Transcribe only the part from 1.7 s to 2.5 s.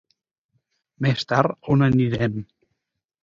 on anaren?